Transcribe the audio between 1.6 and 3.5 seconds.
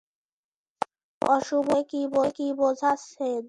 বলতে কী বোঝাচ্ছেন?